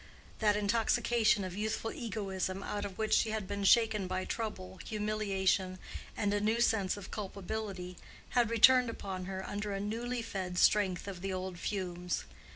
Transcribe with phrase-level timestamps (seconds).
[0.39, 5.77] That intoxication of youthful egoism out of which she had been shaken by trouble, humiliation,
[6.17, 7.97] and a new sense of culpability,
[8.29, 12.23] had returned upon her under a newly fed strength of the old fumes.